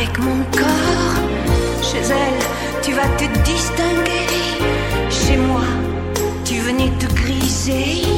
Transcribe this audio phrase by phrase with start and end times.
[0.00, 1.16] avec mon corps.
[1.82, 4.28] Chez elle, tu vas te distinguer.
[5.10, 5.64] Chez moi,
[6.44, 8.09] tu venais te griser.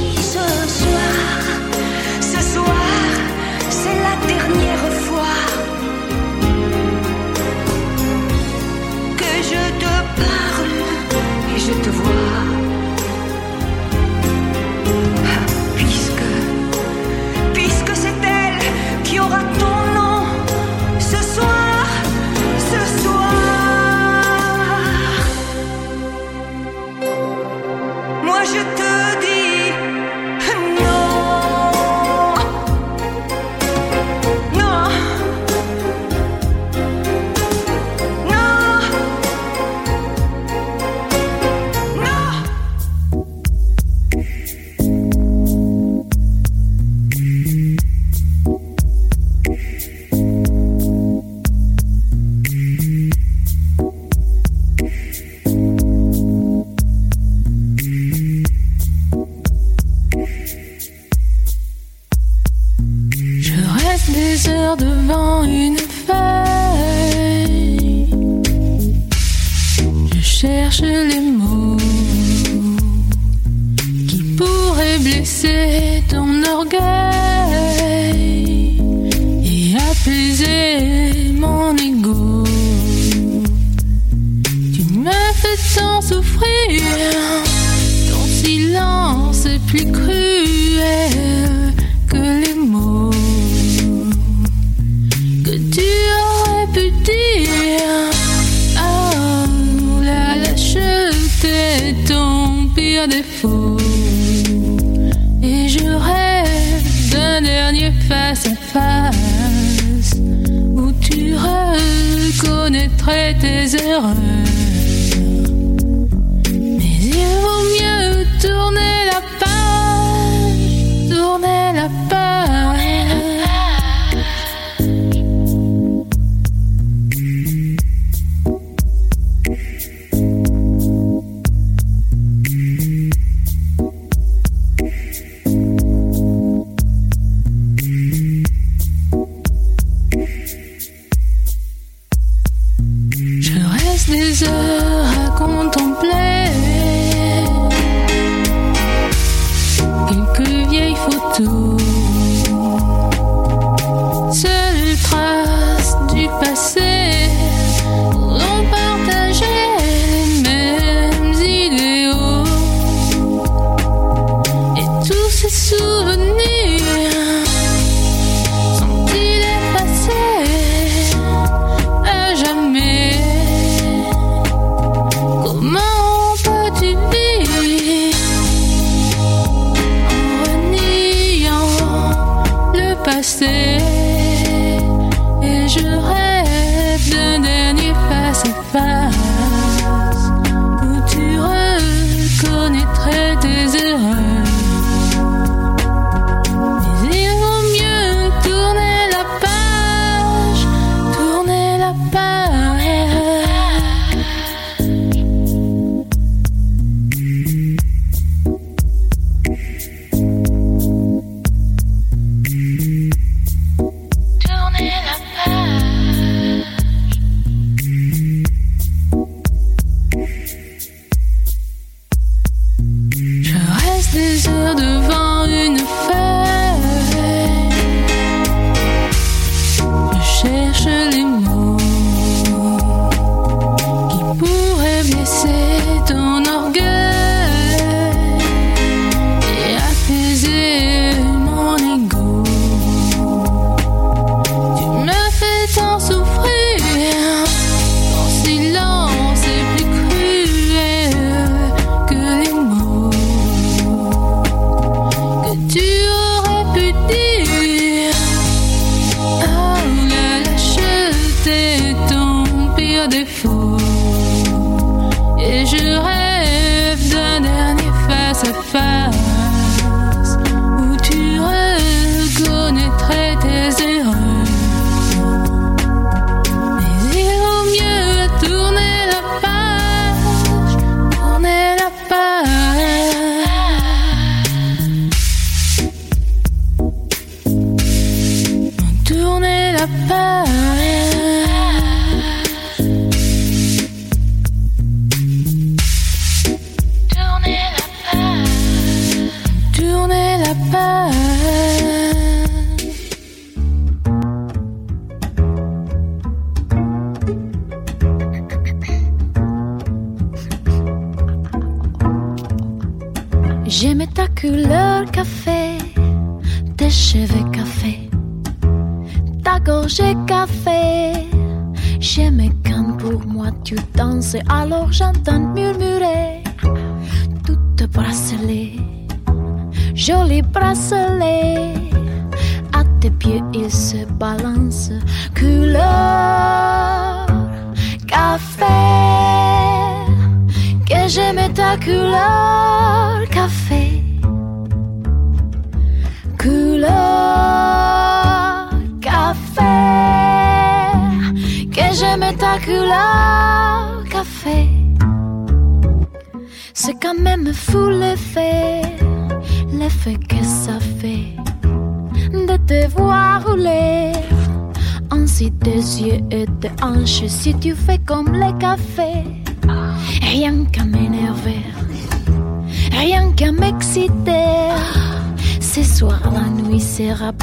[265.44, 266.21] et je rêve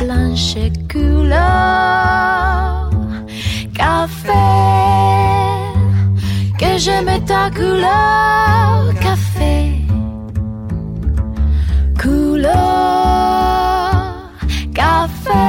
[0.01, 0.55] blanche
[0.91, 1.39] couleur.
[3.73, 4.45] Café
[6.59, 8.93] que je mets ta couleur.
[9.01, 9.81] Café
[12.01, 12.49] couleur.
[14.73, 15.45] Café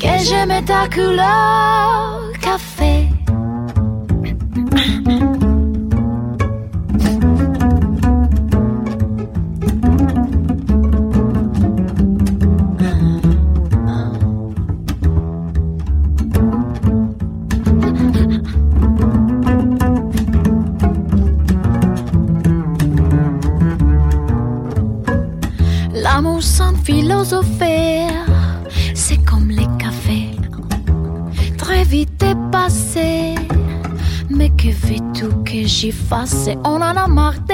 [0.00, 1.85] que je mets ta couleur.
[36.46, 37.44] C'est on en a marre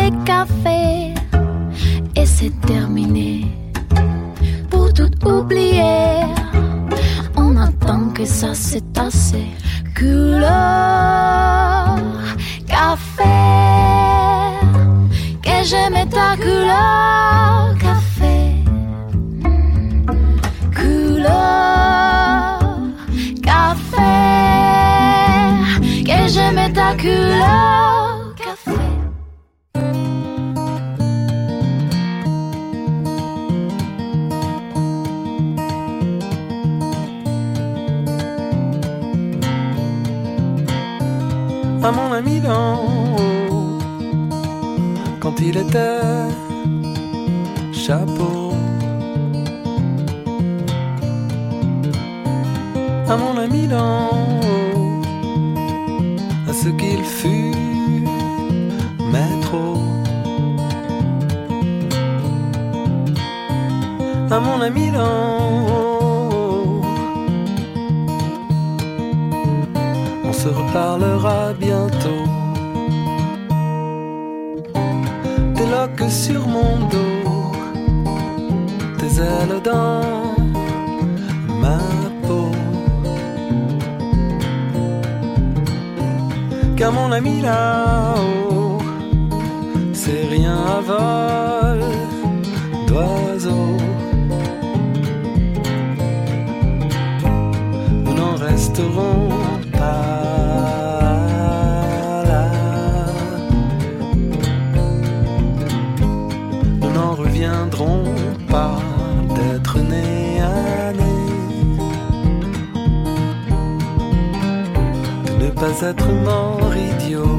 [115.62, 117.38] pas être mort idiot.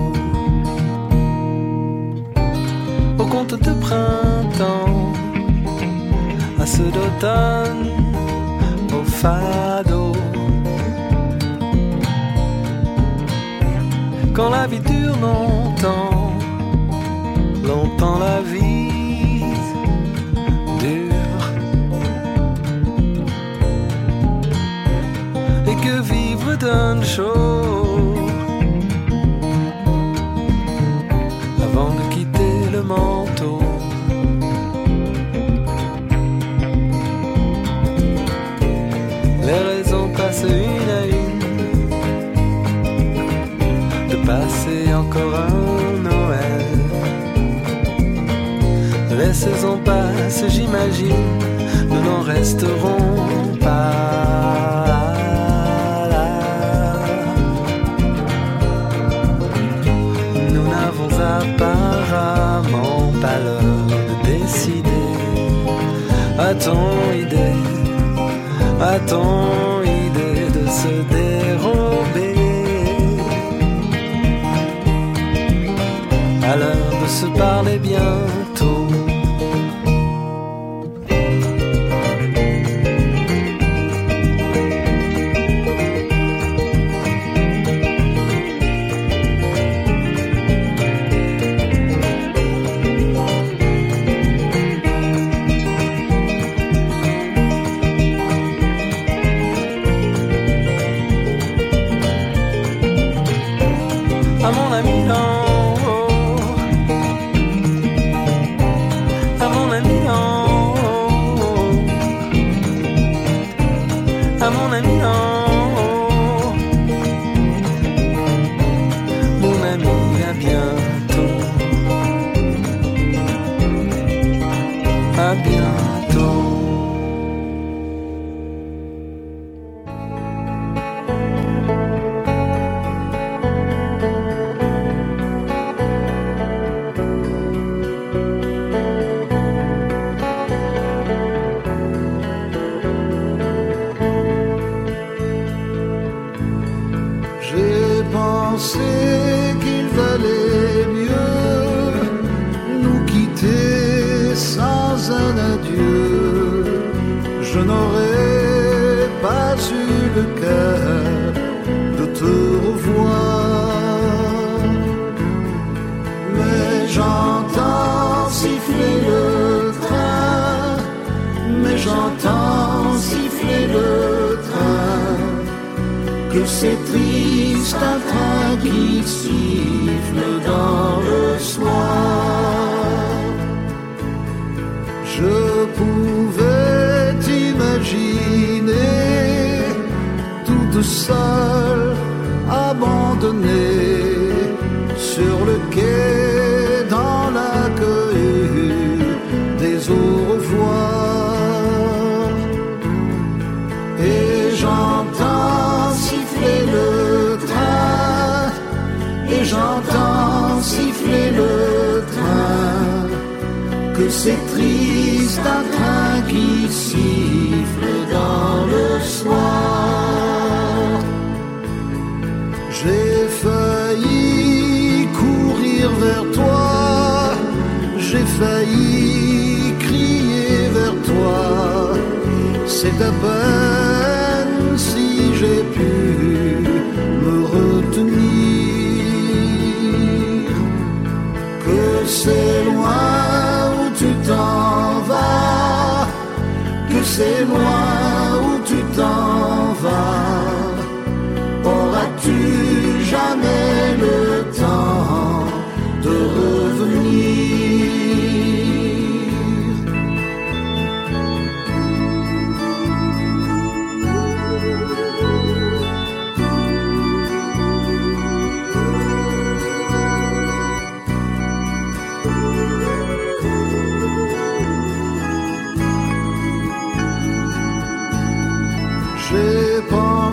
[3.20, 5.12] Au compte de printemps,
[6.58, 7.86] à ceux d'automne,
[8.98, 10.14] au fado.
[14.34, 16.32] Quand la vie dure longtemps,
[17.70, 19.44] longtemps la vie
[20.84, 21.46] dure.
[25.70, 28.13] Et que vivre donne chose.
[39.46, 41.40] Les raisons passent une à une
[44.10, 46.66] de passer encore un Noël.
[49.18, 51.40] Les saisons passent, j'imagine,
[51.90, 54.63] nous n'en resterons pas.
[66.64, 67.60] ton idée,
[68.82, 72.36] à ton idée de se dérober.
[76.52, 78.33] À l'heure de se parler bien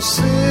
[0.01, 0.50] see.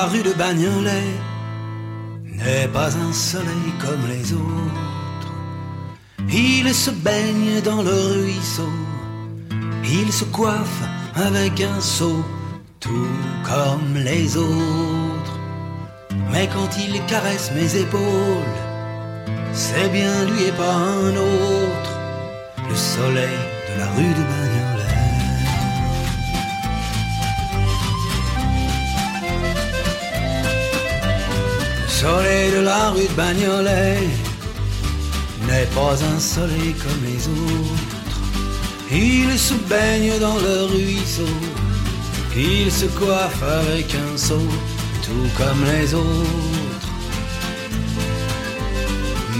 [0.00, 1.10] La rue de Bagnolet
[2.24, 5.32] n'est pas un soleil comme les autres.
[6.32, 8.72] Il se baigne dans le ruisseau,
[9.84, 10.82] il se coiffe
[11.14, 12.24] avec un seau,
[12.84, 13.14] tout
[13.50, 15.36] comme les autres.
[16.32, 18.58] Mais quand il caresse mes épaules,
[19.52, 21.94] c'est bien lui et pas un autre,
[22.70, 24.39] le soleil de la rue de Bagnolet.
[32.00, 33.98] Soleil de la rue de Bagnolet
[35.46, 38.18] n'est pas un soleil comme les autres.
[38.90, 41.34] Il se baigne dans le ruisseau,
[42.34, 44.48] il se coiffe avec un seau,
[45.04, 46.88] tout comme les autres.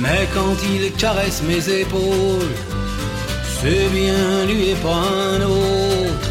[0.03, 2.55] Mais quand il caresse mes épaules,
[3.57, 6.31] c'est bien lui et pas un autre,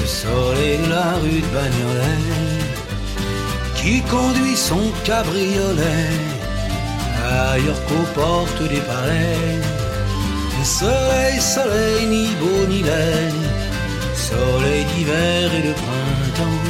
[0.00, 2.37] le soleil de la rue de Bagnolet
[3.88, 6.10] qui conduit son cabriolet
[7.52, 9.60] ailleurs qu'aux portes des palais.
[10.62, 13.38] Soleil, soleil, ni beau ni laid,
[14.14, 16.64] soleil d'hiver et de printemps,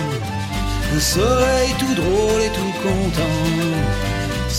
[1.01, 3.41] soleil tout drôle et tout content,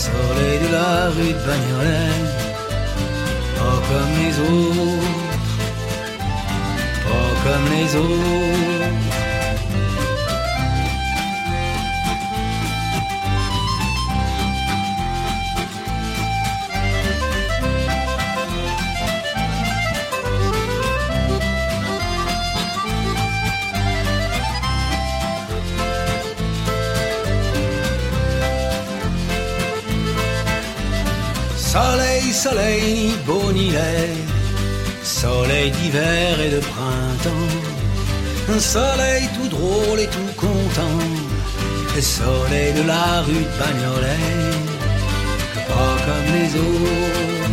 [0.06, 2.20] soleil de la rue de Bagnolet,
[3.56, 5.18] pas comme les autres,
[7.06, 9.29] pas comme les autres.
[31.72, 34.16] Soleil, soleil, ni beau ni laid,
[35.04, 37.54] soleil d'hiver et de printemps,
[38.52, 40.98] un soleil tout drôle et tout content,
[41.94, 44.50] le soleil de la rue de Bagnolet,
[45.68, 47.50] pas comme les autres,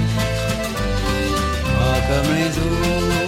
[1.77, 3.26] pas comme les autres.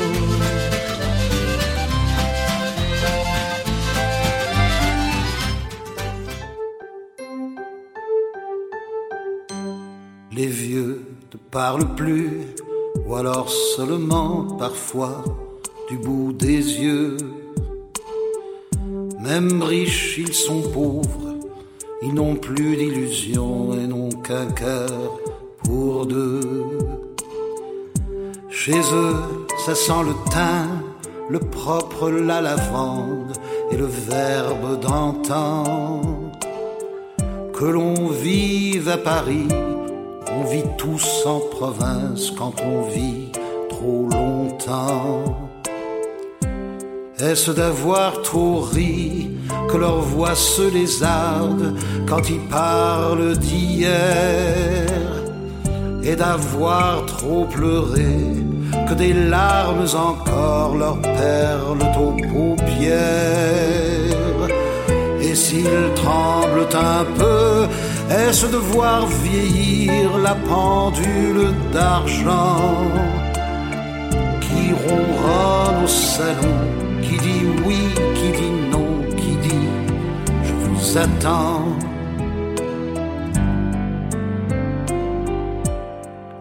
[11.59, 12.41] Ne parlent plus,
[13.05, 15.23] ou alors seulement parfois
[15.89, 17.17] du bout des yeux.
[19.19, 21.35] Même riches, ils sont pauvres,
[22.01, 25.19] ils n'ont plus d'illusions et n'ont qu'un cœur
[25.65, 26.63] pour deux.
[28.49, 29.17] Chez eux,
[29.65, 30.69] ça sent le thym,
[31.29, 33.33] le propre, la lavande
[33.71, 36.01] et le verbe d'antan.
[37.53, 39.49] Que l'on vive à Paris,
[40.31, 43.31] on vit tous en province quand on vit
[43.69, 45.49] trop longtemps.
[47.19, 49.31] Est-ce d'avoir trop ri
[49.69, 51.75] que leur voix se lézarde
[52.07, 54.85] quand ils parlent d'hier?
[56.01, 58.17] Et d'avoir trop pleuré
[58.87, 62.89] que des larmes encore leur perlent aux paupières?
[65.21, 67.67] Et s'ils tremblent un peu,
[68.09, 72.87] est-ce de voir vieillir la pendule d'argent
[74.41, 76.57] qui ronronne au salon,
[77.03, 77.81] qui dit oui,
[78.15, 79.69] qui dit non, qui dit
[80.43, 81.65] je vous attends.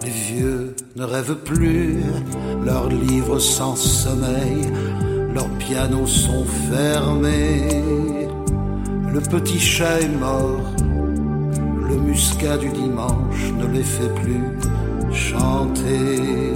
[0.02, 2.02] Les vieux ne rêvent plus,
[2.64, 4.72] leurs livres sans sommeil,
[5.35, 7.83] leurs pianos sont fermés.
[9.12, 10.61] Le petit chat est mort,
[12.18, 14.48] muscat du dimanche ne les fait plus
[15.12, 16.52] chanter.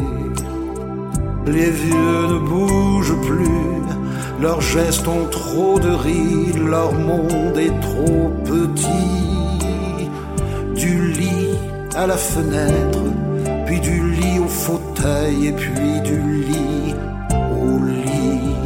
[1.46, 3.70] Les vieux ne bougent plus,
[4.40, 9.20] leurs gestes ont trop de rides, leur monde est trop petit.
[10.82, 11.54] Du lit
[11.94, 13.04] à la fenêtre,
[13.66, 16.18] puis du lit au fauteuil, et puis du
[16.50, 16.94] lit
[17.62, 18.56] au lit.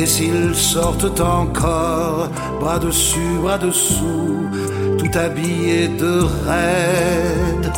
[0.00, 4.48] Et s'ils sortent encore, bras dessus, bras dessous,
[5.10, 7.72] tout habillés de raide,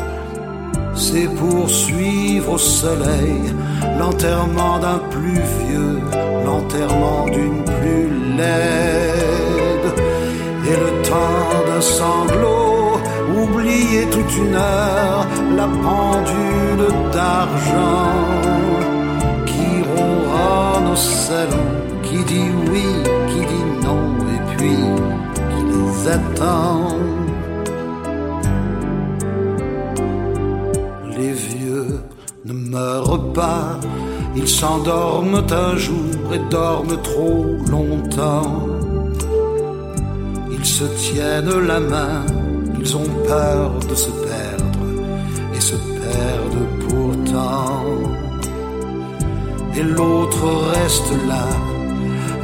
[0.95, 3.55] c'est pour suivre au soleil
[3.99, 6.01] l'enterrement d'un plus vieux,
[6.45, 9.89] l'enterrement d'une plus laide.
[10.67, 13.01] Et le temps d'un sanglot,
[13.37, 18.13] oublier toute une heure, la pendule d'argent
[19.47, 21.69] qui ronronne au salon,
[22.03, 22.87] qui dit oui,
[23.29, 24.03] qui dit non,
[24.35, 24.77] et puis
[25.51, 27.02] qui les attend.
[34.35, 38.67] Ils s'endorment un jour et dorment trop longtemps.
[40.51, 42.25] Ils se tiennent la main,
[42.79, 44.85] ils ont peur de se perdre
[45.55, 47.85] et se perdent pourtant.
[49.77, 51.47] Et l'autre reste là,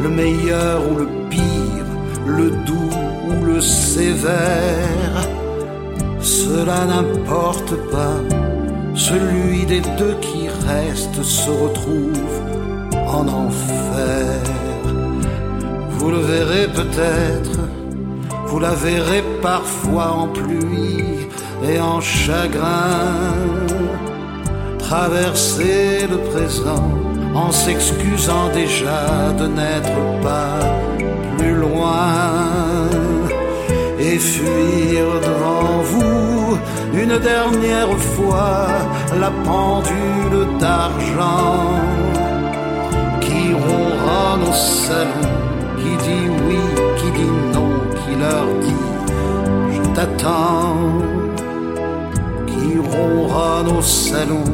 [0.03, 1.89] le meilleur ou le pire,
[2.27, 2.97] le doux
[3.29, 5.29] ou le sévère.
[6.21, 8.21] Cela n'importe pas,
[8.95, 12.35] celui des deux qui reste se retrouve
[13.19, 14.41] en enfer.
[15.97, 17.61] Vous le verrez peut-être,
[18.47, 21.29] vous la verrez parfois en pluie
[21.69, 23.35] et en chagrin.
[24.79, 26.89] Traverser le présent
[27.35, 30.61] en s'excusant déjà de n'être pas
[31.37, 32.89] plus loin
[34.01, 36.18] et fuir devant vous
[36.93, 38.67] une dernière fois
[39.21, 41.81] la pendule d'argent
[43.21, 45.29] qui ronronne au salon,
[45.77, 46.59] qui dit oui,
[46.99, 47.71] qui dit non,
[48.01, 48.85] qui leur dit
[49.75, 50.77] je t'attends,
[52.47, 54.45] qui ronronne au salon,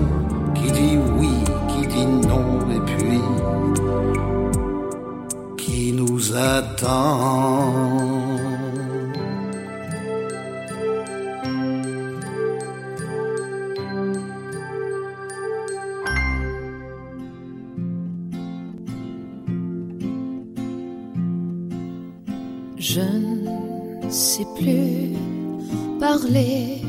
[0.55, 1.35] qui dit oui,
[1.68, 2.44] qui dit non,
[2.75, 3.20] et puis
[5.57, 7.93] qui nous attend.
[26.25, 26.84] Parler,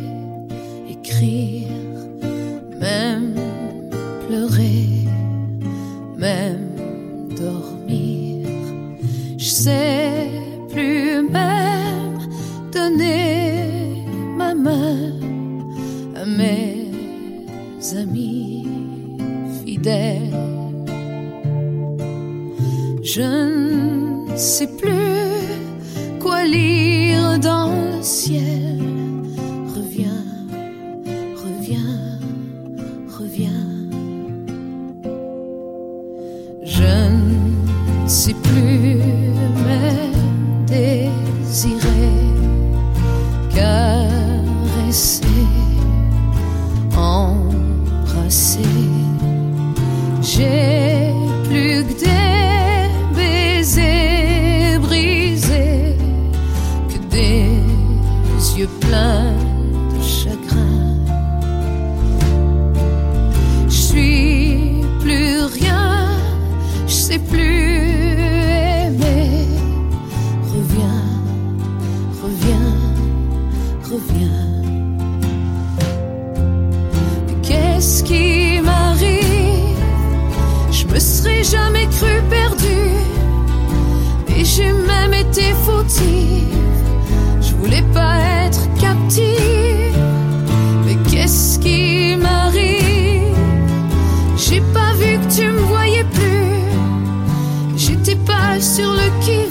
[99.22, 99.45] sur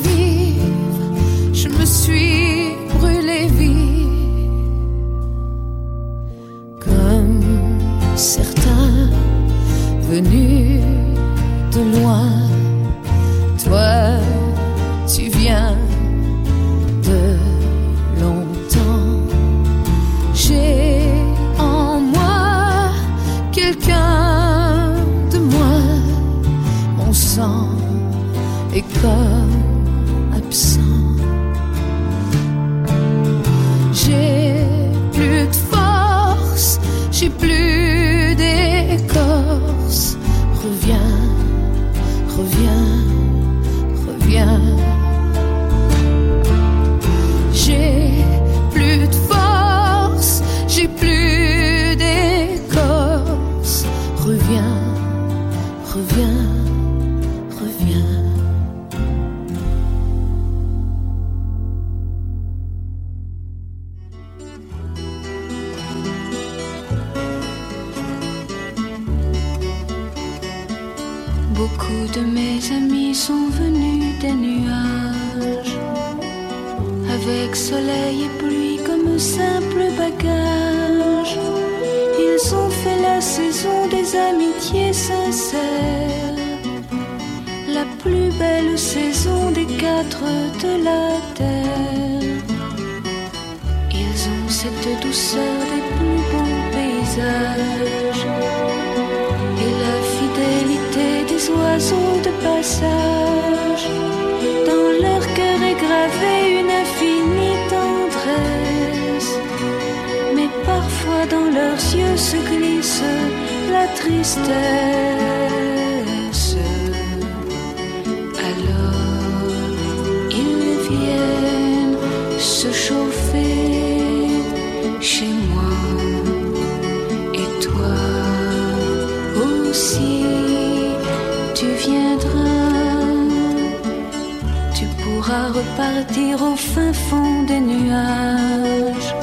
[135.55, 139.15] repartir au fin fond des nuages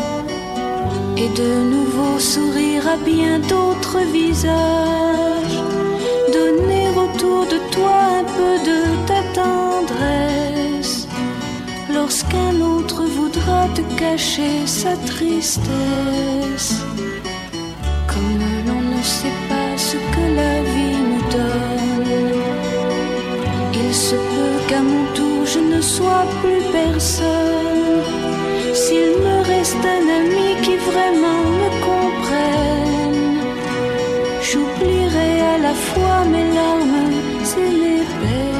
[1.18, 5.58] et de nouveau sourire à bien d'autres visages.
[6.38, 11.08] Donner autour de toi un peu de ta tendresse
[11.94, 16.72] lorsqu'un autre voudra te cacher sa tristesse.
[18.12, 22.32] Comme l'on ne sait pas ce que la vie nous donne,
[23.74, 25.21] il se peut qu'à mon tour
[25.54, 28.04] je ne sois plus personne.
[28.74, 33.40] S'il me reste un ami qui vraiment me comprenne,
[34.48, 37.12] j'oublierai à la fois mes larmes
[37.58, 38.51] et mes peines.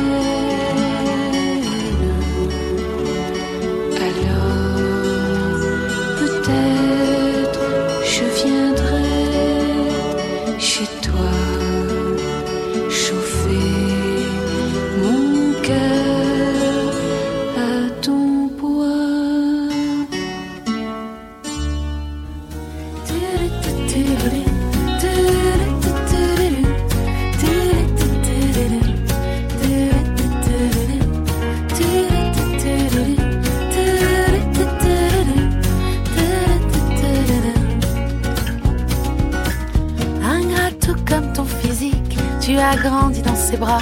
[42.72, 43.82] As grandi dans ses bras,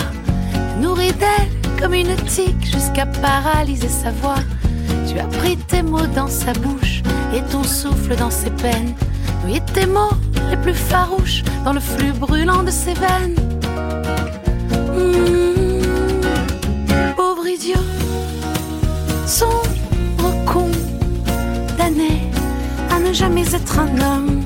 [0.82, 4.42] nourri d'elle comme une tique jusqu'à paralyser sa voix.
[5.08, 7.04] Tu as pris tes mots dans sa bouche
[7.36, 8.96] et ton souffle dans ses peines.
[9.46, 10.18] Oui, tes mots
[10.50, 13.36] les plus farouches dans le flux brûlant de ses veines.
[14.96, 16.24] Mmh.
[17.16, 17.86] Pauvre idiot,
[19.28, 22.22] sombre condamné
[22.90, 24.39] à ne jamais être un homme.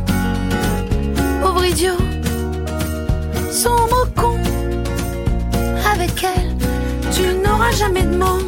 [7.16, 8.44] Tu n'auras jamais de monde.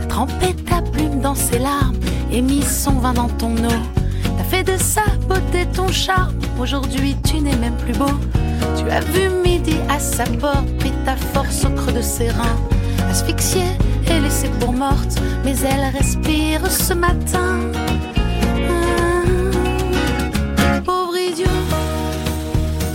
[0.00, 1.96] T'as trempé ta plume dans ses larmes
[2.32, 3.80] et mis son vin dans ton eau.
[4.36, 6.34] T'as fait de sa beauté ton charme.
[6.60, 8.18] Aujourd'hui, tu n'es même plus beau.
[8.76, 12.58] Tu as vu midi à sa porte, pris ta force au creux de ses reins,
[13.08, 13.72] asphyxiée
[14.06, 17.60] et laissée pour morte, mais elle respire ce matin.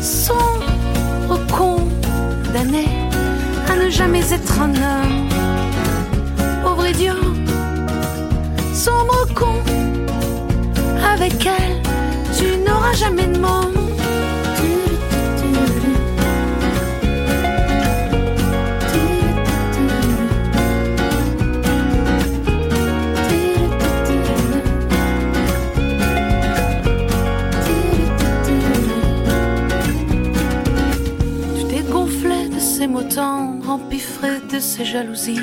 [0.03, 2.85] Sombre condamné
[3.69, 5.29] à ne jamais être un homme.
[6.61, 7.13] Pauvre idiot,
[8.73, 9.61] sombre con,
[11.13, 11.81] avec elle,
[12.37, 13.82] tu n'auras jamais de monde.
[33.03, 35.41] trop tendre, empiffré de ses jalousies.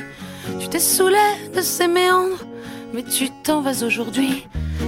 [0.59, 1.16] Tu t'es saoulé
[1.55, 2.44] de ses méandres,
[2.92, 4.46] mais tu t'en vas aujourd'hui.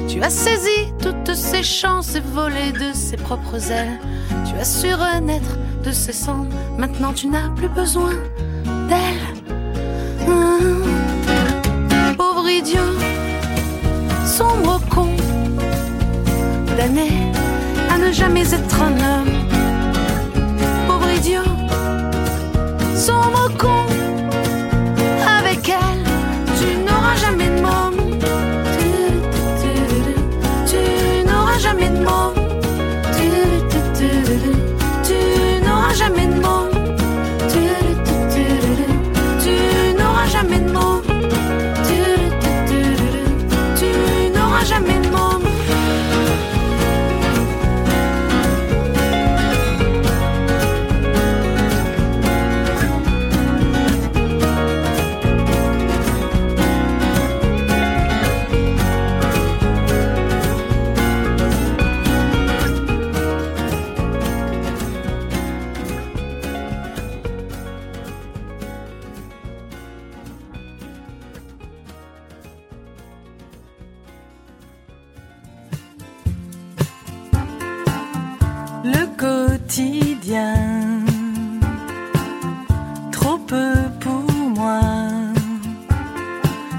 [0.08, 3.98] Tu as saisi toutes ses chances et volé de ses propres ailes.
[4.46, 8.12] Tu as su renaître de ses cendres, maintenant tu n'as plus besoin
[8.88, 9.22] d'elle.
[10.26, 12.16] Mmh.
[12.16, 12.80] Pauvre idiot,
[14.24, 15.08] sombre con,
[16.76, 17.10] damné
[17.90, 19.31] à ne jamais être un homme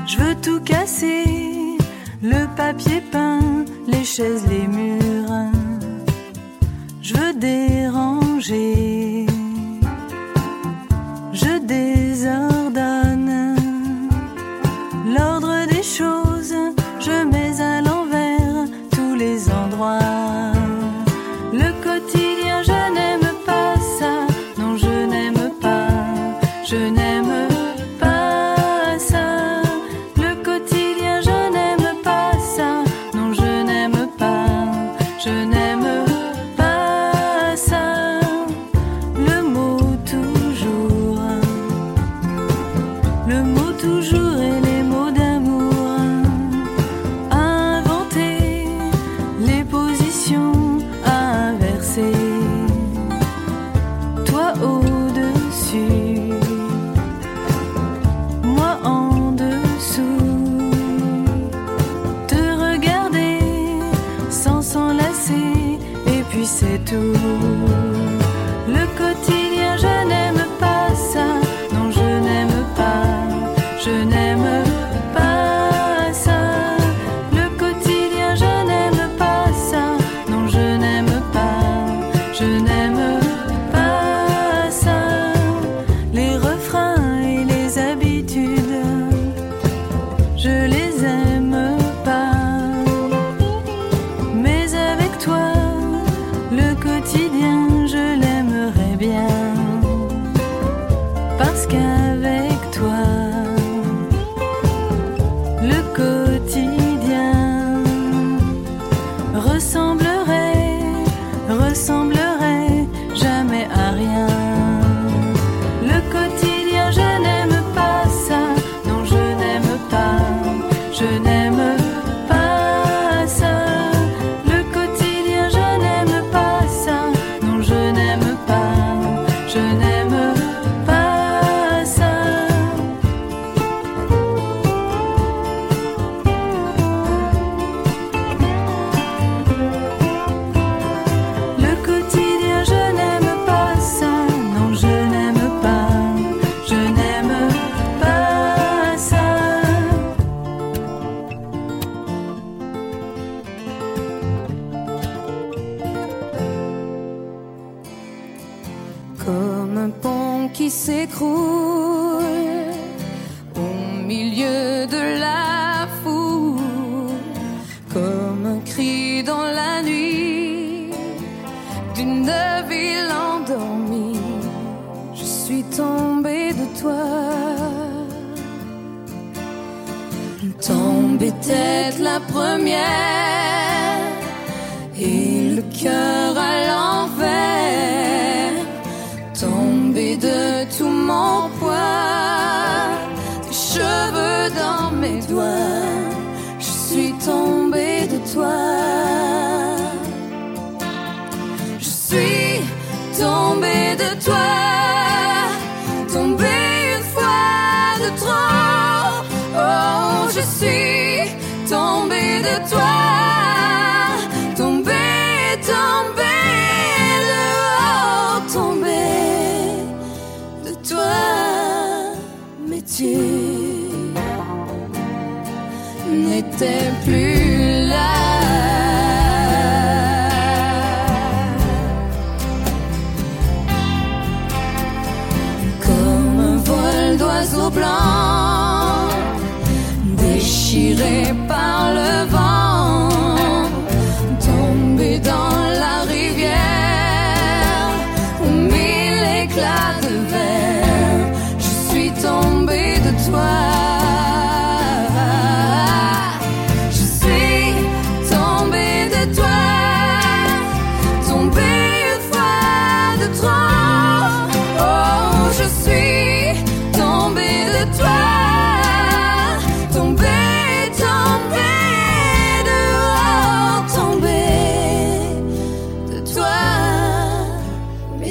[0.06, 1.78] je veux tout casser,
[2.22, 5.52] le papier peint, les chaises, les murs,
[7.02, 9.26] je veux déranger,
[11.34, 13.03] je désordonne.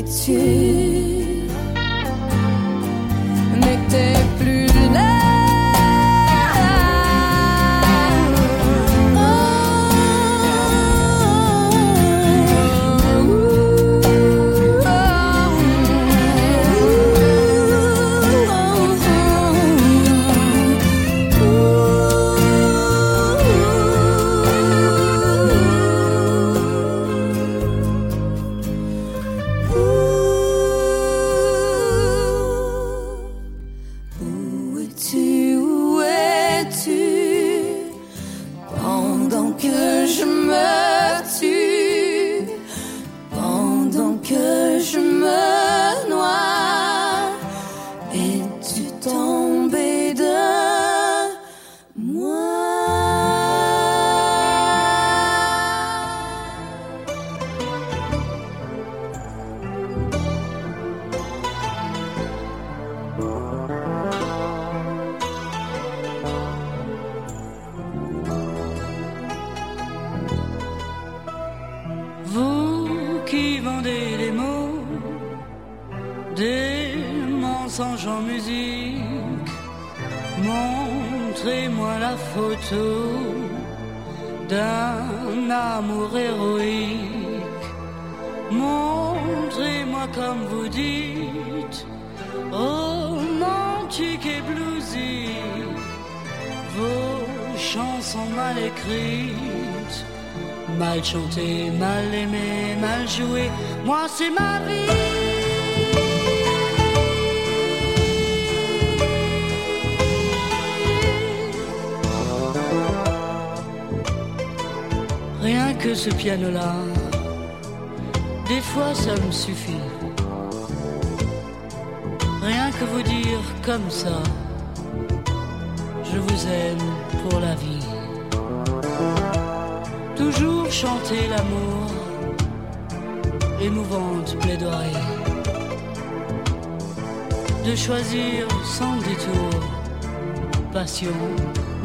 [0.07, 1.22] 去。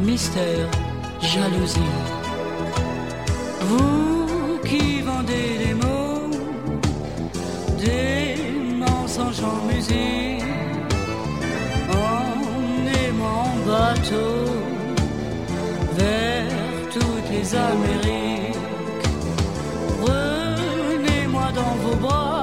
[0.00, 0.68] Mystère,
[1.20, 1.94] jalousie.
[3.62, 6.30] Vous qui vendez des mots,
[7.78, 8.36] des
[8.76, 10.44] mensonges en musique,
[11.90, 14.32] emmenez-moi en bateau
[15.96, 16.52] vers
[16.92, 18.56] toutes les Amériques.
[20.02, 22.37] Prenez-moi dans vos bras,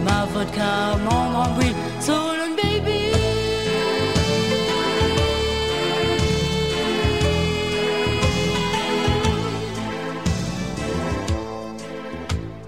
[0.00, 3.12] ma vodka, mon rambouille, Solon baby.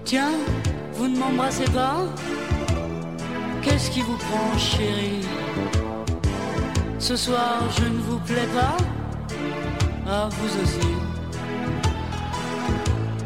[0.03, 0.33] Tiens,
[0.93, 1.97] vous ne m'embrassez pas?
[3.61, 5.25] Qu'est-ce qui vous prend, chérie?
[6.99, 8.77] Ce soir, je ne vous plais pas?
[10.07, 10.91] Ah, vous aussi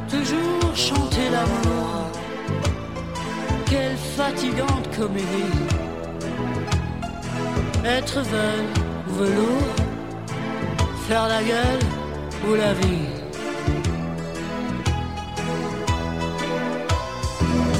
[0.09, 2.04] toujours chanter l'amour.
[3.67, 5.25] Quelle fatigante comédie.
[7.83, 8.69] Être veule
[9.07, 9.75] ou velours,
[11.07, 11.85] faire la gueule
[12.47, 13.07] ou la vie.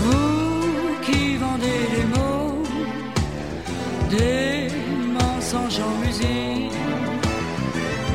[0.04, 2.64] Vous qui vendez les mots,
[4.10, 4.68] des
[5.18, 6.74] mensonges en musique,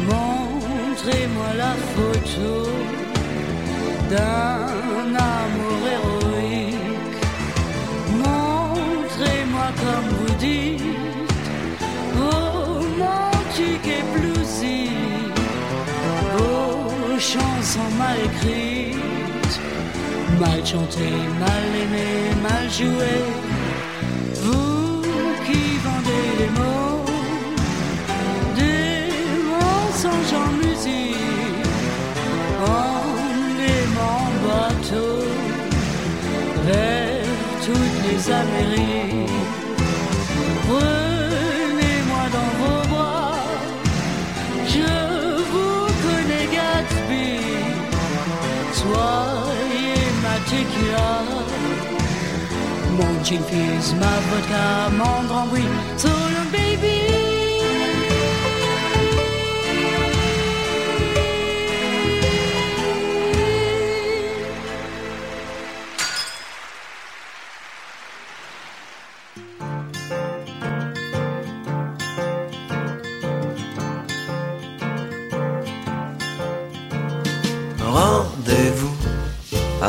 [0.09, 2.69] montrez-moi la photo
[4.11, 4.60] d'un
[17.79, 19.61] mal écrites,
[20.41, 23.25] mal chantées, mal aimées, mal jouées,
[24.43, 25.03] vous
[25.47, 27.05] qui vendez les mots,
[28.57, 29.11] des
[29.53, 31.67] mensonges en musique,
[32.67, 33.03] en
[33.73, 35.25] aimant bateau.
[36.67, 37.25] Vers
[37.65, 39.31] toutes les Amériques.
[50.51, 51.23] particular.
[52.97, 56.60] Mon jean fils, ma vodka, mon grand bruit, sous le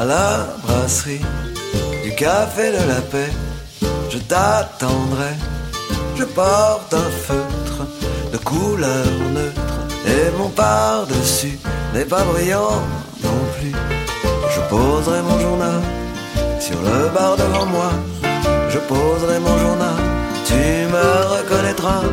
[0.01, 1.21] à la brasserie
[2.03, 3.31] du café de la paix.
[4.09, 5.33] Je t'attendrai.
[6.17, 7.81] Je porte un feutre
[8.33, 9.77] de couleur neutre
[10.13, 11.57] et mon par-dessus
[11.93, 12.81] n'est pas brillant
[13.23, 13.75] non plus.
[14.53, 15.81] Je poserai mon journal
[16.59, 17.91] sur le bar devant moi.
[18.73, 19.97] Je poserai mon journal.
[20.47, 20.61] Tu
[20.95, 22.03] me reconnaîtras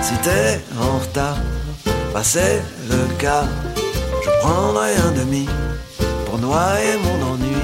[0.00, 1.38] si t'es en retard.
[2.12, 3.48] Passer le quart.
[4.24, 5.46] Je prendrai un demi
[6.46, 7.56] pour noyer mon ennui.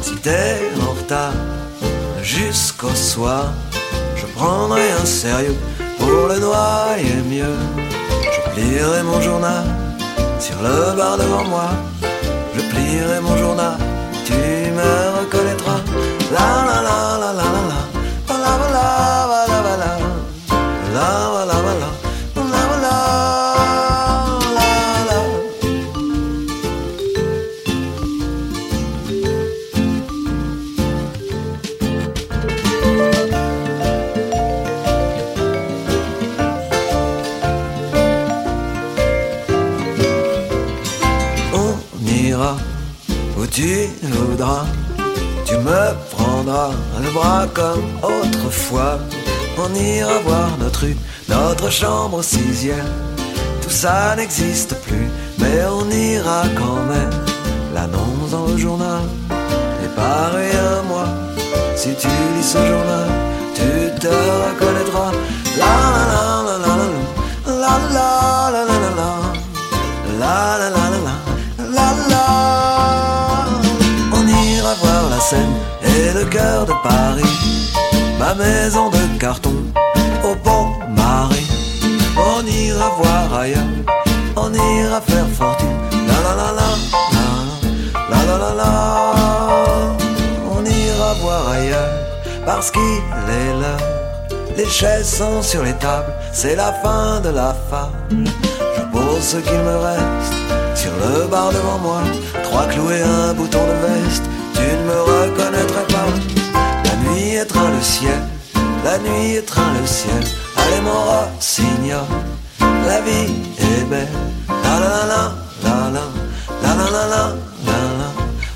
[0.00, 1.32] Si t'es en retard
[2.22, 3.52] jusqu'au soir,
[4.16, 5.56] je prendrai un sérieux
[5.98, 7.58] pour le noyer mieux.
[8.34, 9.64] Je plierai mon journal
[10.38, 11.70] sur le bar devant moi.
[12.56, 13.76] Je plierai mon journal,
[14.24, 15.80] tu me reconnaîtras.
[16.32, 17.13] La la la
[46.54, 46.70] prendras
[47.02, 48.98] le bras comme autrefois.
[49.58, 50.96] On ira voir notre rue,
[51.28, 52.92] notre chambre sixième.
[53.62, 57.14] Tout ça n'existe plus, mais on ira quand même.
[57.74, 59.02] L'annonce dans le journal
[59.84, 61.06] est pareil à moi.
[61.76, 63.08] Si tu lis ce journal,
[63.54, 65.12] tu te reconnaîtras.
[65.60, 66.74] La la la la la
[67.46, 68.10] la la la
[68.50, 69.10] la la la la la
[70.20, 71.14] la la la la
[71.76, 72.24] la la
[74.12, 75.73] On ira voir la Seine et
[76.24, 77.70] le cœur de Paris,
[78.18, 79.54] ma maison de carton
[80.22, 81.48] au Pont Marie.
[82.16, 83.74] On ira voir ailleurs,
[84.36, 85.68] on ira faire fortune.
[86.08, 86.70] La la la la,
[88.10, 88.72] la la la la, la.
[90.56, 91.92] on ira voir ailleurs
[92.46, 93.02] parce qu'il
[93.40, 93.88] est l'heure.
[94.56, 98.30] Les chaises sont sur les tables, c'est la fin de la fable.
[98.76, 100.34] Je pose ce qu'il me reste
[100.74, 102.02] sur le bar devant moi.
[102.44, 105.73] Trois clous et un bouton de veste, tu ne me reconnaîtras
[106.84, 108.20] la nuit étreint le ciel,
[108.84, 110.22] la nuit étreint le ciel.
[110.56, 112.06] Allez mon rossignol,
[112.60, 114.08] la vie est belle.
[114.48, 115.22] La la la
[115.64, 116.04] la la
[116.62, 117.24] la la la la
[117.66, 117.98] la la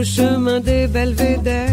[0.05, 1.69] chemin des belvédères,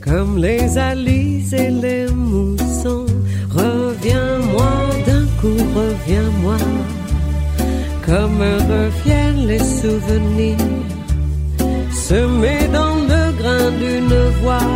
[0.00, 3.06] comme les alices et les moussons.
[3.50, 4.72] Reviens-moi
[5.06, 6.56] d'un coup, reviens-moi,
[8.06, 10.56] comme reviennent les souvenirs,
[11.92, 14.70] semés dans le grain d'une voix.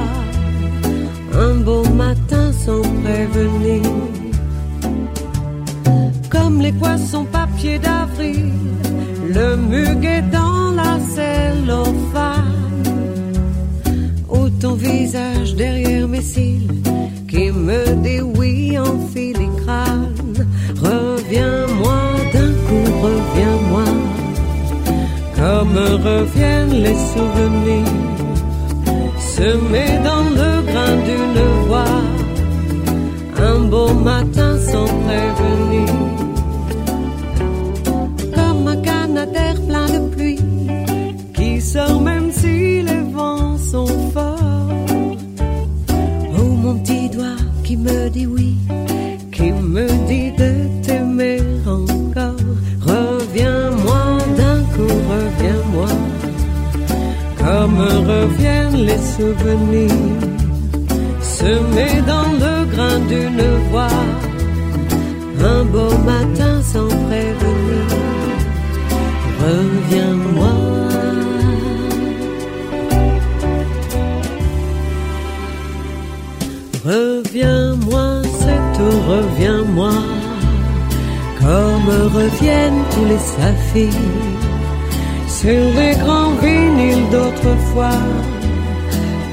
[1.34, 3.82] Un beau matin sans prévenir
[6.30, 8.52] comme les poissons papier d'avril,
[9.28, 12.07] le muguet dans la cellophane,
[15.56, 16.68] derrière mes cils
[17.28, 20.14] qui me dit oui en filigrane.
[20.76, 22.00] Reviens-moi
[22.32, 23.84] d'un coup, reviens-moi,
[25.36, 25.78] comme
[26.08, 27.94] reviennent les souvenirs,
[29.18, 31.96] semés dans le grain d'une voix,
[33.38, 35.94] un beau matin sans prévenir.
[38.34, 40.40] Comme un canadair plein de pluie
[41.34, 42.00] qui sort
[47.68, 48.56] qui me dit oui,
[49.30, 50.52] qui me dit de
[50.82, 52.42] t'aimer encore.
[52.80, 54.04] Reviens-moi
[54.38, 55.90] d'un coup, reviens-moi,
[57.42, 57.80] comme
[58.12, 60.06] reviennent les souvenirs,
[61.20, 64.00] semés dans le grain d'une voix.
[65.54, 67.86] Un beau matin sans prévenir,
[69.44, 70.17] reviens-moi.
[79.14, 79.92] Reviens-moi,
[81.40, 81.88] comme
[82.18, 84.38] reviennent tous les saphirs
[85.28, 88.02] sur les grands vinyles d'autrefois,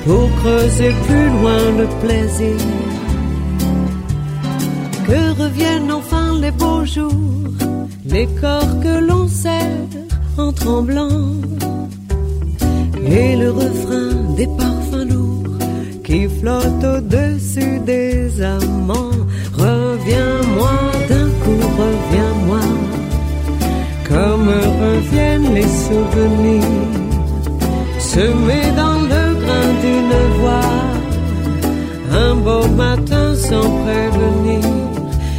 [0.05, 2.57] pour creuser plus loin le plaisir.
[5.07, 7.53] Que reviennent enfin les beaux jours,
[8.05, 9.89] les corps que l'on serre
[10.37, 11.21] en tremblant,
[13.05, 15.59] et le refrain des parfums lourds
[16.03, 19.24] qui flottent au-dessus des amants.
[20.05, 20.69] Reviens-moi
[21.09, 22.59] d'un coup, reviens-moi,
[24.07, 24.49] comme
[24.83, 26.61] reviennent les souvenirs,
[27.97, 30.73] semés dans le grain d'une voix,
[32.11, 34.69] un beau matin sans prévenir.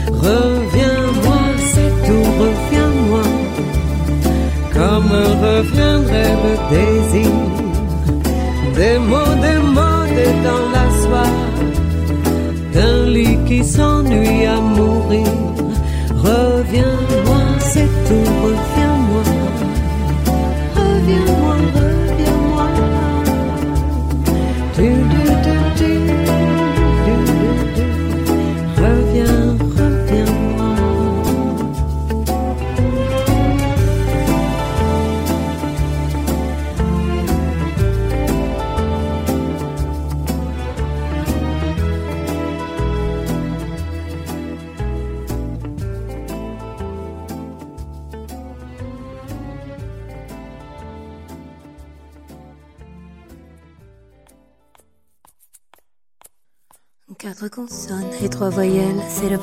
[0.09, 1.43] Reviens-moi,
[1.73, 3.23] c'est tout, reviens-moi,
[4.75, 5.12] comme
[5.45, 7.66] reviendrait le désir.
[15.19, 15.46] Mourir.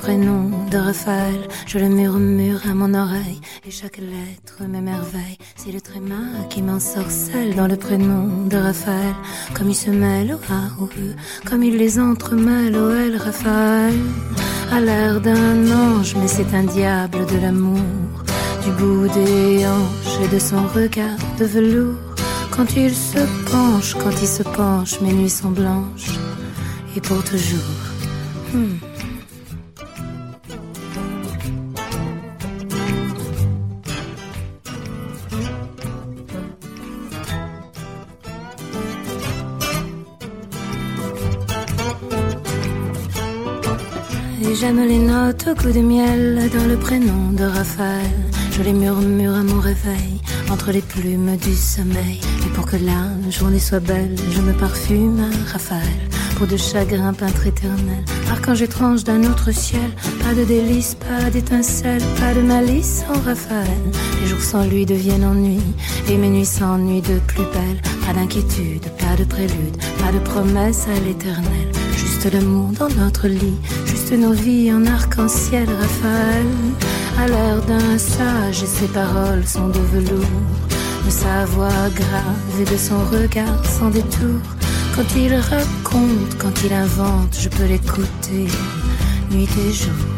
[0.04, 1.48] Prénom de Raphaël.
[1.66, 5.38] Je le murmure à mon oreille et chaque lettre m'émerveille.
[5.56, 9.16] C'est le tréma qui m'ensorcelle dans le prénom de Raphaël.
[9.54, 10.64] Comme il se mêle au A,
[11.04, 11.16] E,
[11.48, 12.90] comme il les entremêle au.
[13.28, 13.98] Raphaël
[14.74, 18.12] a l'air d'un ange, mais c'est un diable de l'amour.
[18.66, 22.08] Du bout des hanches et de son regard de velours.
[22.52, 26.18] Quand il se penche, quand il se penche, mes nuits sont blanches
[26.96, 27.80] et pour toujours.
[28.54, 28.93] Hmm.
[44.64, 48.16] J'aime les notes au coup de miel dans le prénom de Raphaël.
[48.54, 52.22] Je les murmure à mon réveil entre les plumes du sommeil.
[52.46, 56.00] Et pour que la journée soit belle, je me parfume à Raphaël.
[56.50, 59.90] De chagrin peintre éternel, archange étrange d'un autre ciel.
[60.22, 63.66] Pas de délices, pas d'étincelles, pas de malice en Raphaël.
[64.22, 65.62] Les jours sans lui deviennent ennui,
[66.10, 67.82] et mes nuits s'ennuient de plus belle.
[68.06, 71.72] Pas d'inquiétude, pas de prélude, pas de promesse à l'éternel.
[71.96, 75.68] Juste l'amour dans notre lit, juste nos vies en arc-en-ciel.
[75.70, 76.46] Raphaël
[77.20, 80.26] a l'air d'un sage et ses paroles sont de velours.
[81.06, 84.42] De sa voix grave et de son regard sans détour.
[84.96, 88.46] Quand il raconte, quand il invente, je peux l'écouter
[89.32, 90.13] nuit et jour.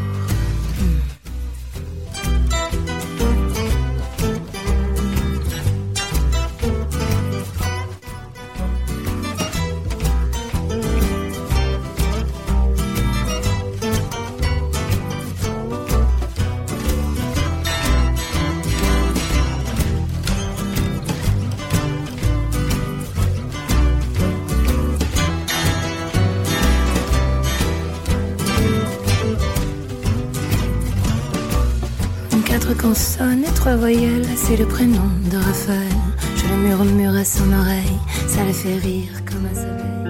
[34.48, 36.00] C'est le prénom de Raphaël.
[36.36, 40.06] Je le murmure à son oreille, ça le fait rire comme sa veille.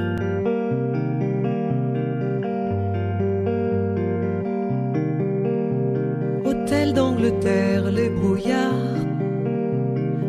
[6.45, 8.99] Hôtel d'Angleterre, les brouillards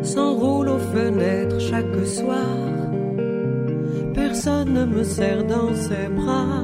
[0.03, 2.55] s'enroulent aux fenêtres chaque soir.
[4.13, 6.63] Personne ne me serre dans ses bras,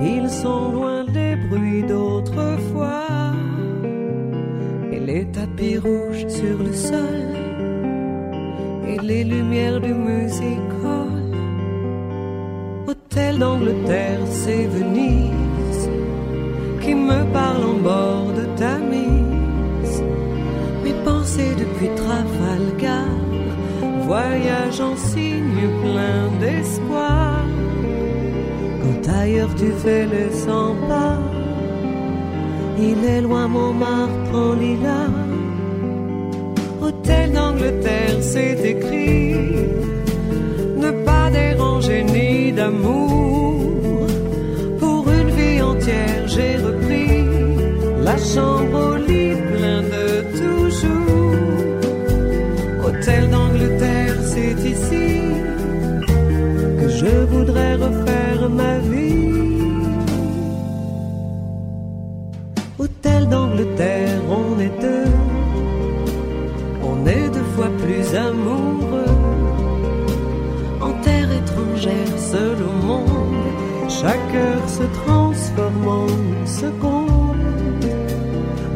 [0.00, 3.02] ils sont loin des bruits d'autrefois.
[4.90, 5.76] Et les tapis
[67.70, 69.16] plus amoureux.
[70.80, 73.36] En terre étrangère, seul au monde,
[73.88, 77.36] chaque heure se transforme en seconde.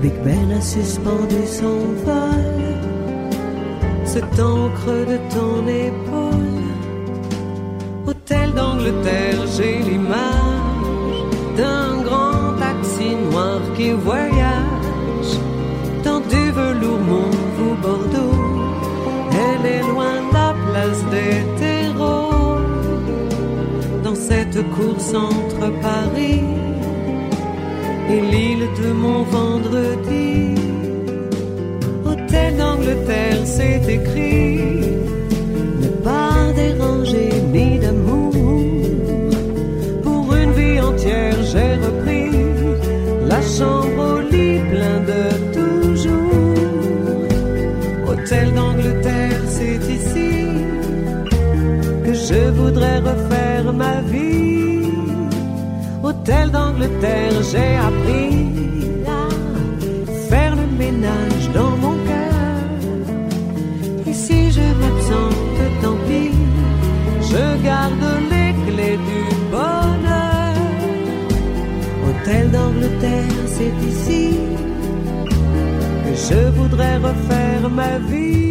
[0.00, 2.44] Big Ben a suspendu son vol,
[4.04, 6.64] cet encre de ton épaule.
[8.06, 9.25] Hôtel d'Angleterre,
[24.76, 26.44] course entre Paris
[28.10, 30.54] et l'île de mon vendredi.
[32.04, 34.58] Hôtel d'Angleterre, c'est écrit.
[35.82, 38.32] Ne pas déranger ni d'amour.
[40.04, 42.30] Pour une vie entière, j'ai repris
[43.32, 43.95] la chambre
[56.28, 58.48] Hôtel d'Angleterre, j'ai appris
[59.06, 59.28] à
[60.28, 62.64] faire le ménage dans mon cœur.
[64.08, 66.32] Et si je m'absente, tant pis,
[67.30, 69.22] je garde les clés du
[69.52, 70.56] bonheur.
[72.08, 74.36] Hôtel d'Angleterre, c'est ici
[76.02, 78.45] que je voudrais refaire ma vie.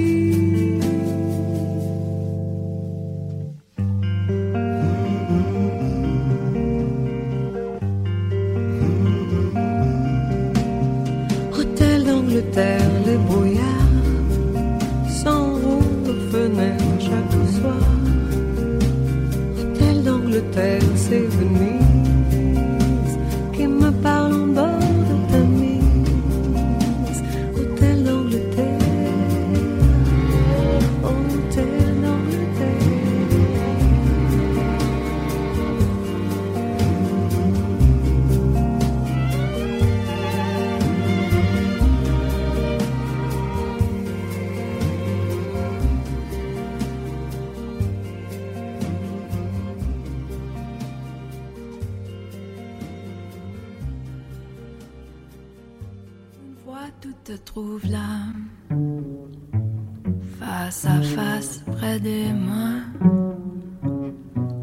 [57.26, 58.28] Te trouve là,
[60.40, 62.70] face à face près de moi.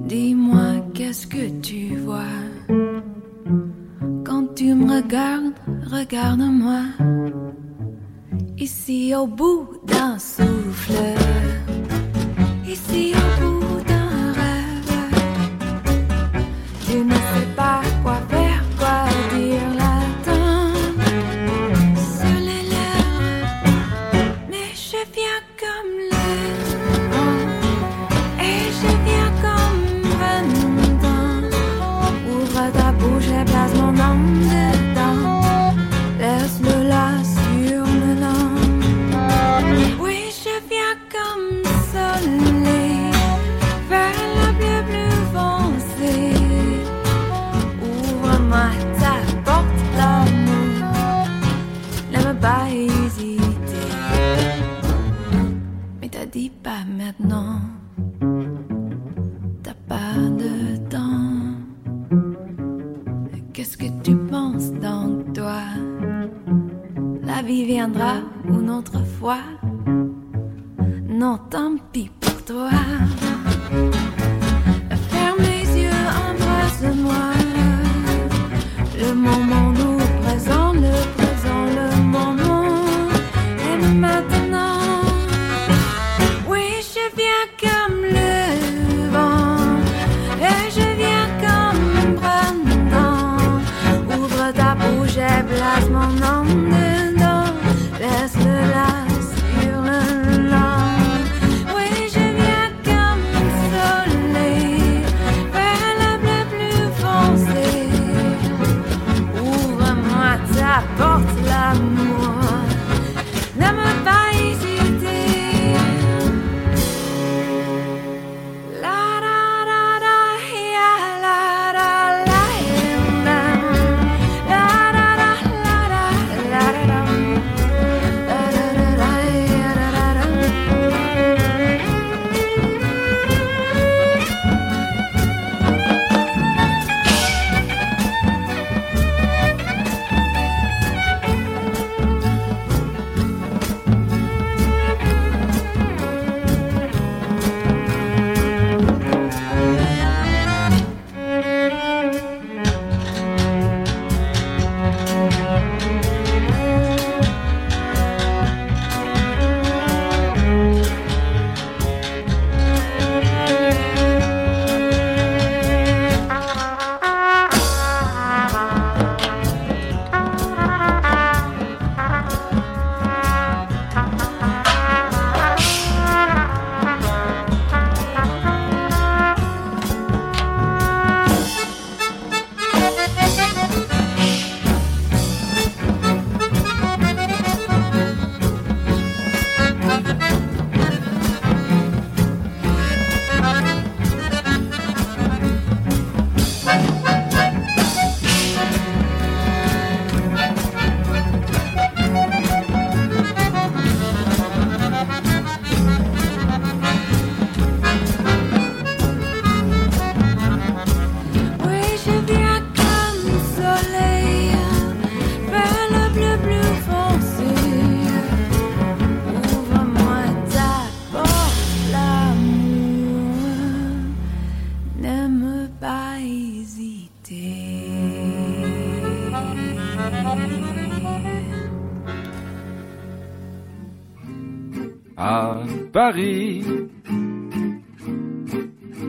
[0.07, 2.37] Dis-moi qu'est-ce que tu vois?
[4.25, 5.55] Quand tu me regardes,
[5.91, 6.83] regarde-moi.
[8.59, 11.03] Ici au bout d'un souffle,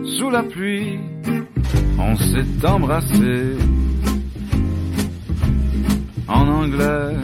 [0.05, 0.99] Sous la pluie,
[1.97, 3.57] on s'est embrassé
[6.27, 7.15] en anglais.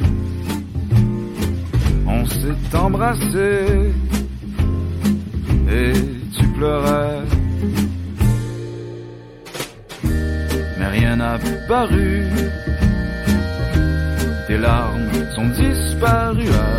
[2.07, 3.91] On s'est embrassé
[5.71, 5.93] et
[6.35, 7.21] tu pleurais.
[10.79, 12.23] Mais rien n'a paru,
[14.47, 16.78] tes larmes sont disparues.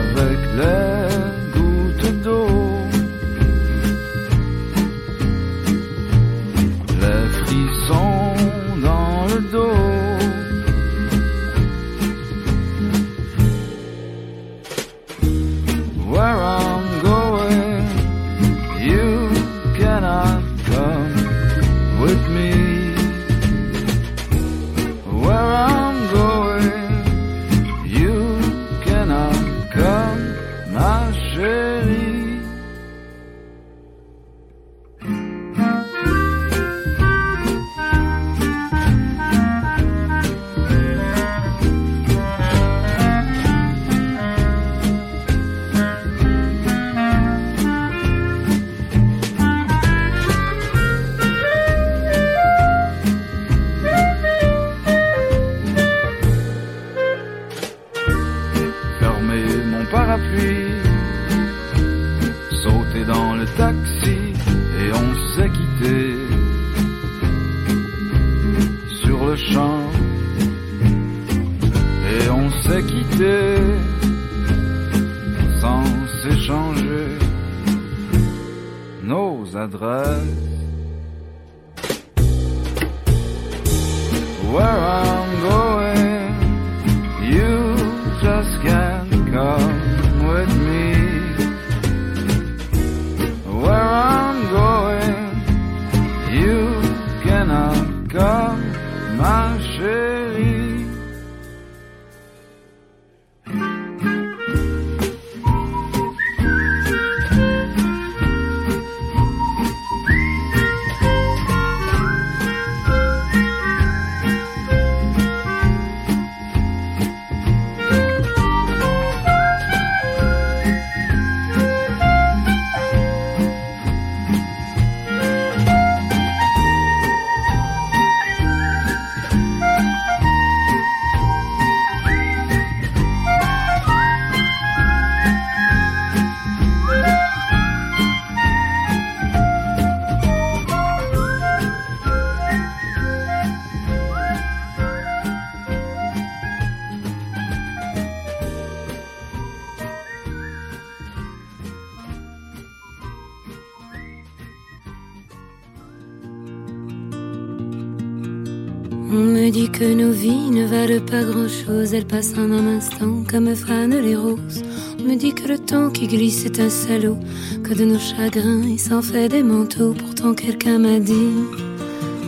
[160.60, 164.62] Ne valent pas grand-chose, elles passent en un instant comme fanent les roses.
[164.98, 167.18] On me dit que le temps qui glisse est un salaud,
[167.62, 169.94] que de nos chagrins il s'en fait des manteaux.
[169.94, 171.32] Pourtant quelqu'un m'a dit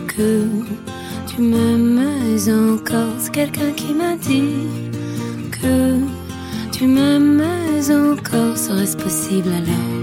[0.07, 0.45] que
[1.27, 2.01] tu m'aimes
[2.49, 3.13] encore.
[3.19, 4.67] C'est quelqu'un qui m'a dit
[5.51, 5.99] que
[6.71, 7.43] tu m'aimes
[7.91, 8.57] encore.
[8.57, 10.02] Serait-ce possible alors?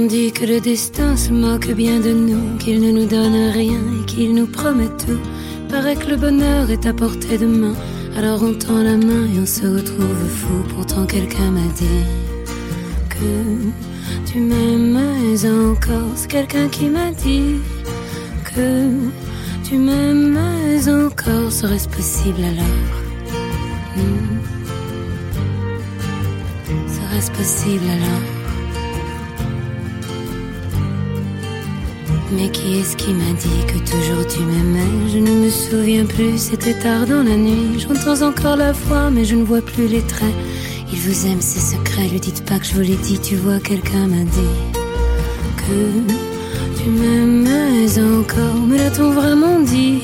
[0.00, 3.78] On dit que le destin se moque bien de nous, qu'il ne nous donne rien
[4.00, 5.20] et qu'il nous promet tout.
[5.68, 7.74] Paraît que le bonheur est à portée de main,
[8.16, 10.54] alors on tend la main et on se retrouve fou.
[10.74, 12.06] Pourtant quelqu'un m'a dit
[13.10, 14.96] que tu m'aimes
[15.70, 16.12] encore.
[16.14, 17.56] C'est quelqu'un qui m'a dit
[18.54, 18.88] que
[19.64, 20.38] tu m'aimes
[20.88, 21.52] encore.
[21.52, 22.94] Serait-ce possible alors?
[23.96, 24.38] Hmm.
[26.88, 28.39] Serait-ce possible alors?
[32.32, 35.08] Mais qui est-ce qui m'a dit que toujours tu m'aimais?
[35.12, 37.80] Je ne me souviens plus, c'était tard dans la nuit.
[37.80, 40.34] J'entends encore la voix, mais je ne vois plus les traits.
[40.92, 43.18] Il vous aime, ses secrets, lui dites pas que je vous l'ai dit.
[43.18, 44.54] Tu vois, quelqu'un m'a dit
[45.56, 48.60] que tu m'aimais encore.
[48.66, 50.00] Me l'a-t-on vraiment dit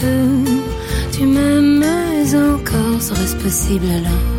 [0.00, 3.00] que tu m'aimais encore?
[3.02, 4.35] Serait-ce possible alors?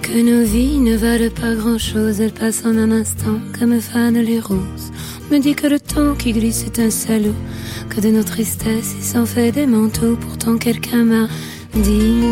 [0.00, 4.40] Que nos vies ne valent pas grand-chose, elles passent en un instant comme fanent les
[4.40, 4.92] roses.
[5.30, 7.34] On me dit que le temps qui glisse est un salaud,
[7.88, 10.16] que de nos tristesses il s'en fait des manteaux.
[10.20, 11.28] Pourtant quelqu'un m'a
[11.74, 12.22] dit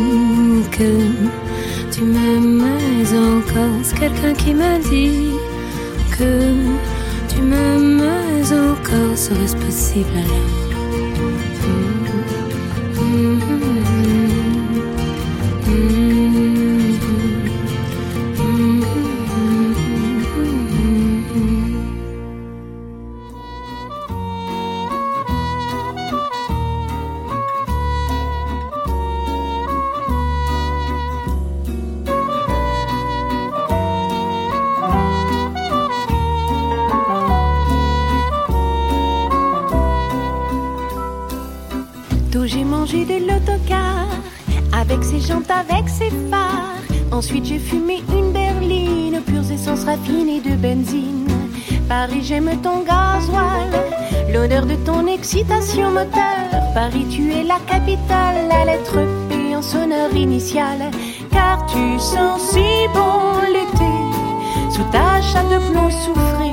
[0.70, 0.90] que
[1.92, 2.64] tu m'aimes
[3.12, 3.78] encore.
[3.82, 5.30] C'est quelqu'un qui m'a dit
[6.18, 6.52] que
[7.28, 8.02] tu m'aimes
[8.52, 9.16] encore.
[9.16, 10.65] Serait-ce possible alors?
[52.26, 53.70] J'aime ton gasoil,
[54.32, 56.48] l'odeur de ton excitation moteur.
[56.74, 58.98] Paris tu es la capitale, la lettre
[59.28, 60.90] P en sonore initiale.
[61.30, 63.20] Car tu sens si bon
[63.54, 63.92] l'été,
[64.74, 66.50] sous ta chatte de plomb souffré,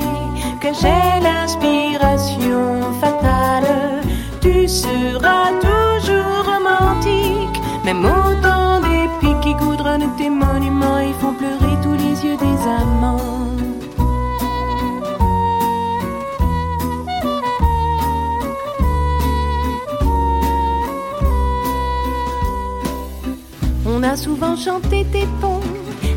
[0.60, 4.00] que j'ai l'inspiration fatale.
[4.40, 8.34] Tu seras toujours romantique, même au
[9.42, 13.53] qui goudronnent tes monuments et font pleurer tous les yeux des amants.
[24.16, 25.60] Souvent chanté tes ponts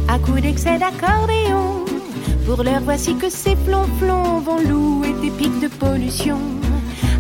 [0.08, 1.86] à coups d'excès d'accordéon.
[2.46, 6.38] Pour l'heure, voici que ces flonflons vont louer tes pics de pollution.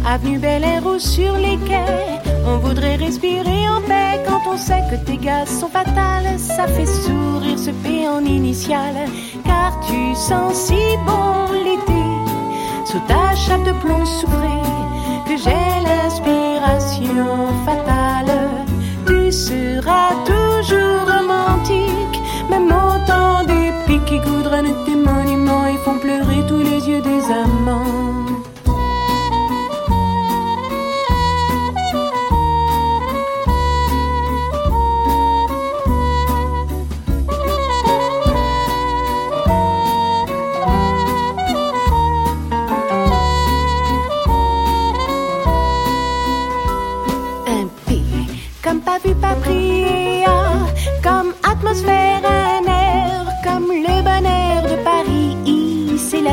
[0.05, 4.83] Avenue Bel Air ou sur les quais, on voudrait respirer en paix quand on sait
[4.89, 6.37] que tes gaz sont fatales.
[6.37, 8.95] Ça fait sourire ce P en initial,
[9.43, 12.03] car tu sens si bon l'été.
[12.85, 14.61] Sous ta chape de plomb souffré,
[15.27, 18.33] que j'ai l'inspiration fatale.
[19.05, 20.16] Tu seras
[24.05, 28.26] qui goudronnent tes monuments et font pleurer tous les yeux des amants.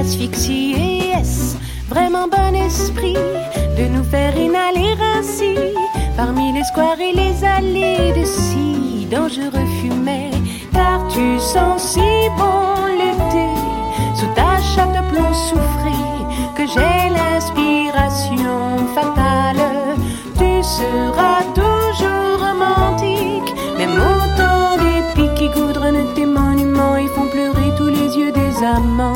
[0.05, 0.13] Paris.
[0.13, 1.57] C'est l'asphyxie et est
[1.89, 3.15] vraiment bon esprit
[3.77, 5.55] de nous faire inhaler ainsi
[6.17, 10.31] parmi les squares et les allées de si dangereux fumets.
[10.73, 13.49] Car tu sens si bon l'été
[14.15, 15.99] sous ta chape de plomb souffré
[16.57, 19.97] que j'ai l'inspiration fatale.
[20.39, 27.73] Tu seras toujours romantique, même autant des pics qui goudronnent tes monuments, ils font pleurer
[27.77, 29.14] tous les yeux des amants.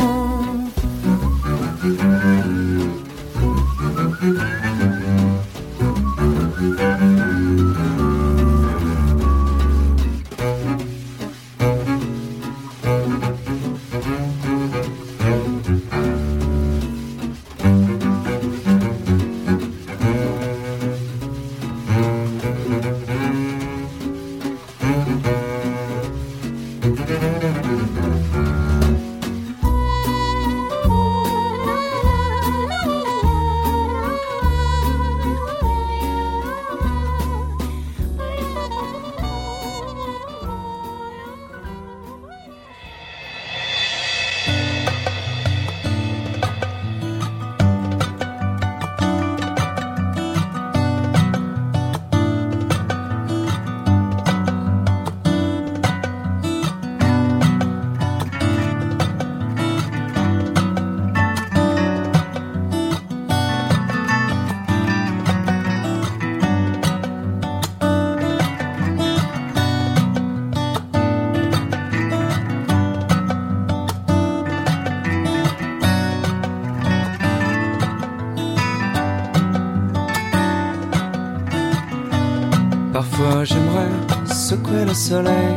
[83.19, 83.91] J'aimerais
[84.33, 85.55] secouer le soleil.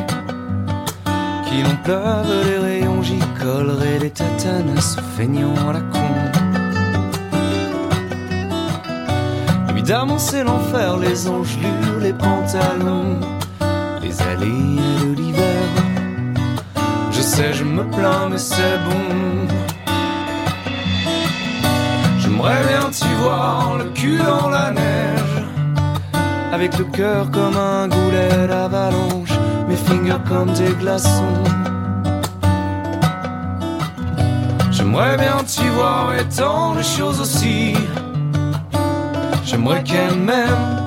[1.45, 4.81] Qu'il en pleuve les rayons, j'y collerai des tatanes
[5.15, 5.99] feignant à la con.
[9.69, 13.19] Évidemment c'est l'enfer, les engelures, les pantalons
[14.01, 15.67] Les allées de l'hiver.
[17.11, 19.47] Je sais, je me plains mais c'est bon.
[22.17, 25.40] J'aimerais bien t'y voir, le cul dans la neige
[26.61, 29.31] avec le cœur comme un goulet d'avalanche,
[29.67, 31.41] mes fingers comme des glaçons.
[34.69, 37.73] J'aimerais bien t'y voir et tant de choses aussi.
[39.43, 40.80] J'aimerais qu'elle m'aime,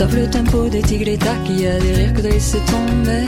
[0.00, 2.56] Stop le tempo des tigres et tacs, il y a des rires que t'as laissé
[2.60, 3.26] tomber.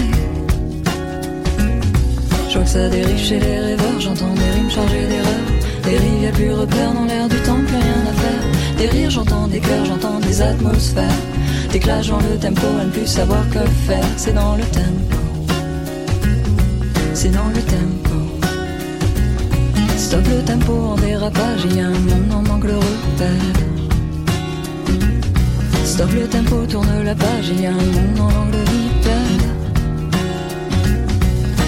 [2.49, 5.49] Je vois que ça dérive chez les rêveurs, j'entends des rimes chargées d'erreurs.
[5.85, 8.79] Des rives, y'a plus repère dans l'air du temps, plus rien à faire.
[8.79, 11.19] Des rires, j'entends des cœurs, j'entends des atmosphères.
[11.71, 14.09] Déclage dans le tempo, à ne plus savoir que faire.
[14.17, 15.19] C'est dans le tempo.
[17.13, 18.17] C'est dans le tempo.
[19.99, 23.63] Stop le tempo en dérapage, il y a un monde en manque le repère.
[25.93, 29.45] Stop le tempo, tourne la page, il y a un monde langue de vipère.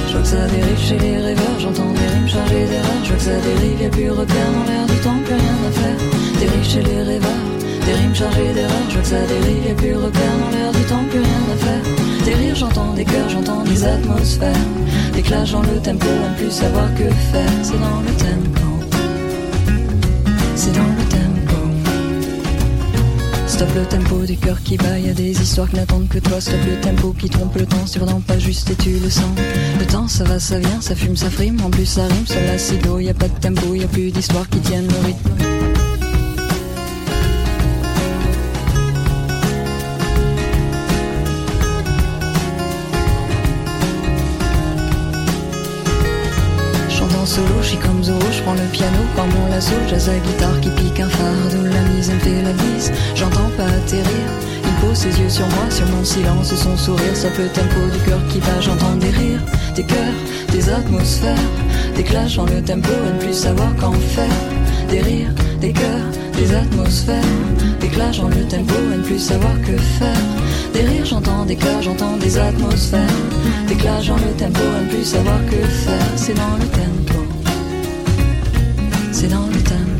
[0.07, 3.03] Je vois que ça dérive chez les rêveurs, j'entends des rimes chargées d'erreurs.
[3.03, 5.73] Je vois que ça dérive, y'a plus repère dans l'air du temps, plus rien à
[5.73, 5.99] faire.
[6.41, 7.45] Dérive chez les rêveurs,
[7.85, 8.89] des rimes chargées d'erreurs.
[8.89, 11.57] Je vois que ça dérive, y'a plus repère dans l'air du temps, plus rien à
[11.67, 12.25] faire.
[12.25, 14.67] Des rires, j'entends des cœurs, j'entends des atmosphères.
[15.13, 17.53] Des clashs dans le tempo, ne plus savoir que faire.
[17.63, 18.69] C'est dans le tempo.
[20.57, 21.04] C'est dans le.
[23.65, 26.39] Stop le tempo du cœur qui bat, y a des histoires qui n'attendent que toi.
[26.39, 29.31] Stop le tempo qui trompe le temps, sur pas juste et tu le sens.
[29.81, 32.41] Le temps ça va, ça vient, ça fume, ça frime, en plus ça rime sur
[32.43, 33.01] l'acido.
[33.01, 35.54] Y a pas de tempo, y a plus d'histoires qui tiennent le rythme.
[47.35, 50.71] Solo, je comme Zoro, je prends le piano par mon lasso, jazz à guitare qui
[50.71, 54.27] pique un fardeau, la mise me fait la bise, j'entends pas atterrir,
[54.63, 57.99] il pose ses yeux sur moi, sur mon silence, son sourire, ça peut tempo du
[58.07, 59.43] cœur qui bat, j'entends des rires,
[59.75, 60.19] des cœurs,
[60.53, 61.49] des atmosphères,
[61.97, 64.41] des clashs dans le tempo et ne plus savoir qu'en faire,
[64.89, 67.33] des rires, des cœurs, des atmosphères,
[67.81, 70.27] des clashs dans le tempo et ne plus savoir que faire,
[70.73, 73.19] des rires, j'entends des cœurs, j'entends des atmosphères,
[73.67, 77.14] des clashs dans le tempo et ne plus savoir que faire, c'est dans le tempo
[79.25, 79.94] c'est dans le thème.